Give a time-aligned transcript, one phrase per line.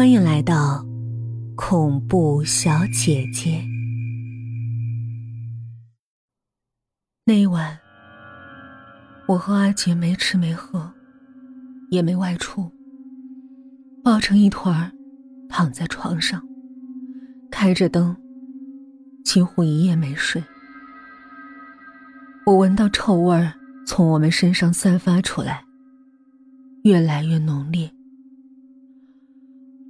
[0.00, 0.82] 欢迎来到
[1.54, 3.62] 恐怖小姐姐。
[7.26, 7.78] 那一晚，
[9.28, 10.90] 我和阿杰没吃没喝，
[11.90, 12.72] 也没外出，
[14.02, 14.90] 抱成一团儿
[15.50, 16.42] 躺在床上，
[17.50, 18.16] 开着灯，
[19.22, 20.42] 几乎一夜没睡。
[22.46, 23.52] 我闻到臭味儿
[23.86, 25.62] 从我们身上散发出来，
[26.84, 27.92] 越来越浓烈。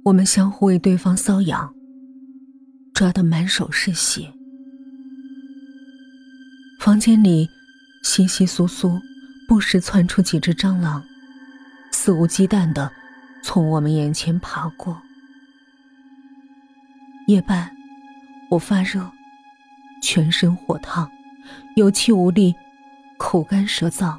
[0.03, 1.73] 我们相互为对方瘙痒，
[2.91, 4.33] 抓得满手是血。
[6.79, 7.47] 房间里
[8.03, 8.99] 稀稀疏疏，
[9.47, 11.03] 不时窜出几只蟑螂，
[11.91, 12.91] 肆无忌惮的
[13.43, 14.99] 从我们眼前爬过。
[17.27, 17.69] 夜半，
[18.49, 19.07] 我发热，
[20.01, 21.07] 全身火烫，
[21.75, 22.55] 有气无力，
[23.19, 24.17] 口干舌燥。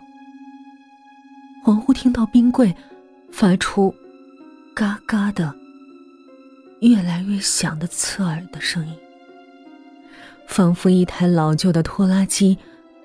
[1.65, 2.73] 恍惚听到冰柜
[3.33, 3.93] 发出
[4.77, 5.62] “嘎嘎”的。
[6.83, 8.93] 越来越响的刺耳的声音，
[10.49, 12.59] 仿佛一台老旧的拖拉机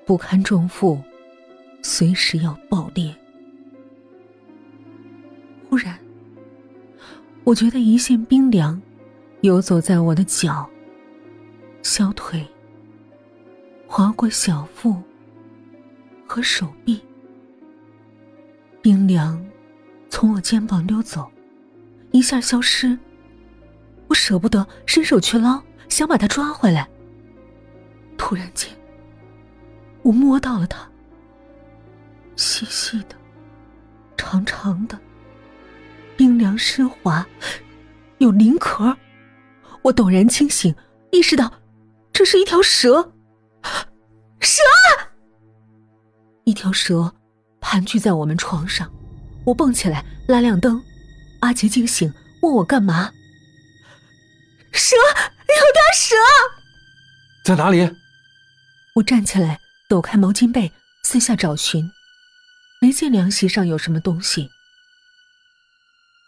[0.04, 1.00] 不堪重负，
[1.80, 3.14] 随时要爆裂。
[5.70, 5.96] 忽然，
[7.44, 8.82] 我觉得一线冰凉
[9.42, 10.68] 游走在我的脚、
[11.80, 12.44] 小腿，
[13.86, 15.00] 划过小腹
[16.26, 17.00] 和手臂，
[18.82, 19.40] 冰凉
[20.08, 21.30] 从我肩膀溜走，
[22.10, 22.98] 一下消失。
[24.08, 26.88] 我舍不得伸手去捞，想把它抓回来。
[28.16, 28.68] 突然间，
[30.02, 30.88] 我摸到了它，
[32.36, 33.14] 细细的，
[34.16, 34.98] 长长的，
[36.16, 37.26] 冰凉湿滑，
[38.18, 38.96] 有鳞壳。
[39.82, 40.74] 我陡然清醒，
[41.12, 41.52] 意识到
[42.12, 43.12] 这是一条蛇。
[44.40, 44.62] 蛇！
[46.44, 47.14] 一条蛇
[47.60, 48.90] 盘踞在我们床上。
[49.44, 50.82] 我蹦起来，拉亮灯。
[51.40, 53.12] 阿杰惊醒，问我干嘛。
[54.78, 56.14] 蛇，有条蛇，
[57.42, 57.96] 在哪里？
[58.94, 61.90] 我站起来，抖开毛巾被，四下找寻，
[62.80, 64.50] 没见凉席上有什么东西。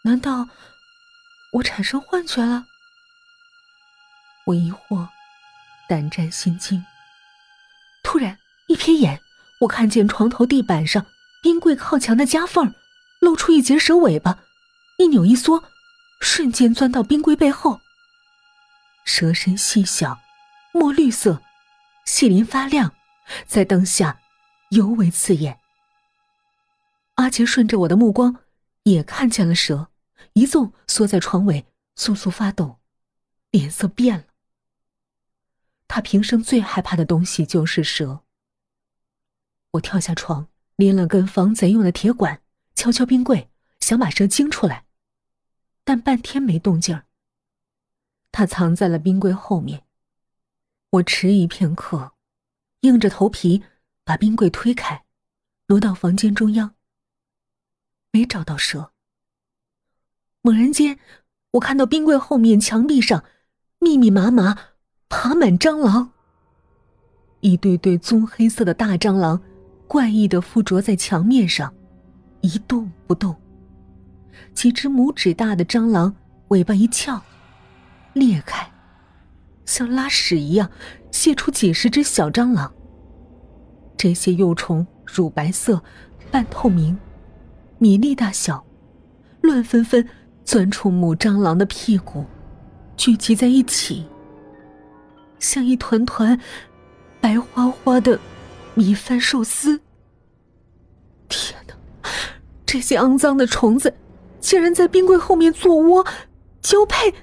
[0.03, 0.49] 难道
[1.53, 2.65] 我产生幻觉了？
[4.47, 5.07] 我疑惑，
[5.87, 6.83] 胆战心惊。
[8.03, 8.37] 突然，
[8.67, 9.21] 一瞥眼，
[9.61, 11.05] 我看见床头地板上
[11.41, 12.75] 冰柜靠墙的夹缝，
[13.21, 14.39] 露出一截蛇尾巴，
[14.97, 15.63] 一扭一缩，
[16.19, 17.79] 瞬间钻到冰柜背后。
[19.05, 20.19] 蛇身细小，
[20.73, 21.41] 墨绿色，
[22.05, 22.93] 细鳞发亮，
[23.45, 24.19] 在灯下
[24.69, 25.59] 尤为刺眼。
[27.15, 28.37] 阿杰顺着我的目光，
[28.83, 29.89] 也看见了蛇，
[30.33, 32.79] 一纵缩在床尾，簌簌发抖，
[33.51, 34.25] 脸色变了。
[35.87, 38.23] 他平生最害怕的东西就是蛇。
[39.71, 40.47] 我跳下床，
[40.77, 42.41] 拎了根防贼用的铁管，
[42.75, 44.85] 敲敲冰柜，想把蛇惊出来，
[45.83, 47.05] 但半天没动静儿。
[48.31, 49.83] 他藏在了冰柜后面。
[50.91, 52.11] 我迟疑片刻，
[52.81, 53.63] 硬着头皮
[54.03, 55.03] 把冰柜推开，
[55.67, 56.75] 挪到房间中央。
[58.11, 58.91] 没找到蛇。
[60.41, 60.99] 猛然间，
[61.51, 63.23] 我看到冰柜后面墙壁上
[63.79, 64.57] 密密麻麻
[65.07, 66.11] 爬满蟑螂。
[67.39, 69.41] 一对对棕黑色的大蟑螂，
[69.87, 71.73] 怪异的附着在墙面上，
[72.41, 73.35] 一动不动。
[74.53, 76.13] 几只拇指大的蟑螂
[76.49, 77.21] 尾巴一翘。
[78.13, 78.71] 裂开，
[79.65, 80.69] 像拉屎一样
[81.11, 82.73] 泄出几十只小蟑螂。
[83.97, 85.81] 这些幼虫乳白色、
[86.31, 86.97] 半透明、
[87.77, 88.65] 米粒大小，
[89.41, 90.07] 乱纷纷
[90.43, 92.25] 钻出母蟑螂的屁股，
[92.97, 94.07] 聚集在一起，
[95.39, 96.39] 像一团团
[97.19, 98.19] 白花花的
[98.73, 99.79] 米饭寿司。
[101.29, 101.75] 天哪！
[102.65, 103.93] 这些肮脏的虫子
[104.39, 106.05] 竟然在冰柜后面做窝、
[106.61, 107.13] 交配！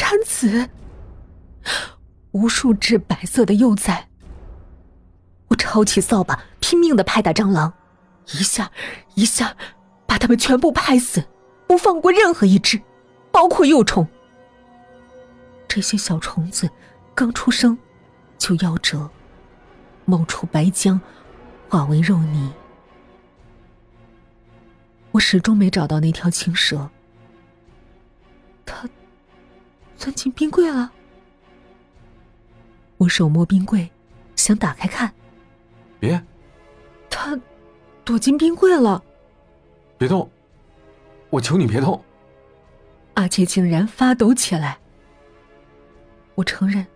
[0.00, 0.66] 产子，
[2.30, 4.08] 无数只白色的幼崽。
[5.48, 7.70] 我抄起扫把，拼命的拍打蟑螂，
[8.28, 8.72] 一下
[9.14, 9.54] 一下
[10.06, 11.22] 把它们全部拍死，
[11.66, 12.80] 不放过任何一只，
[13.30, 14.08] 包括幼虫。
[15.68, 16.68] 这些小虫子
[17.14, 17.76] 刚出生
[18.38, 19.06] 就夭折，
[20.06, 20.98] 冒出白浆，
[21.68, 22.50] 化为肉泥。
[25.10, 26.88] 我始终没找到那条青蛇。
[28.64, 28.88] 它。
[30.00, 30.90] 钻进冰柜了，
[32.96, 33.90] 我手摸冰柜，
[34.34, 35.12] 想打开看。
[35.98, 36.24] 别，
[37.10, 37.38] 他
[38.02, 39.04] 躲进冰柜了。
[39.98, 40.30] 别动，
[41.28, 42.02] 我求你别动。
[43.12, 44.78] 阿杰竟然发抖起来。
[46.34, 46.86] 我承认，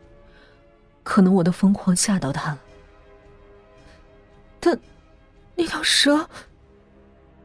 [1.03, 2.59] 可能我的疯狂吓到他了。
[4.62, 4.75] 他，
[5.55, 6.27] 那条蛇，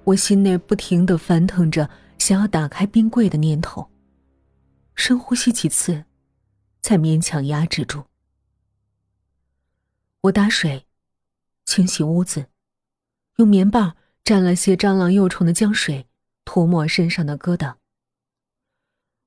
[0.06, 3.89] 我心内不停的翻腾着想要打开冰柜的念头。
[5.00, 6.04] 深呼吸几次，
[6.82, 8.08] 才勉强压制住。
[10.24, 10.86] 我打水，
[11.64, 12.50] 清洗屋子，
[13.38, 16.10] 用棉棒蘸了些蟑螂幼虫的浆水，
[16.44, 17.78] 涂抹身上的疙瘩。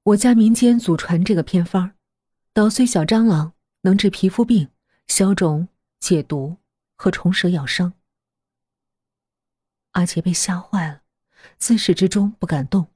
[0.03, 1.95] 我家民间祖传这个偏方，
[2.53, 4.69] 捣碎小蟑螂能治皮肤病、
[5.07, 6.59] 消肿、解毒
[6.97, 7.95] 和虫蛇咬伤。
[9.93, 11.03] 阿杰被吓坏了，
[11.57, 12.89] 自始至终不敢动，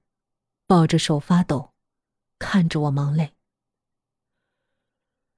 [0.67, 1.73] 抱着手发抖，
[2.39, 3.35] 看着我忙累。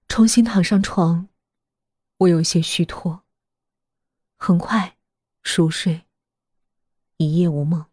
[0.09, 1.29] 重新躺上床，
[2.19, 3.25] 我有些虚脱。
[4.37, 4.97] 很快，
[5.43, 6.07] 熟睡，
[7.17, 7.88] 一夜无梦。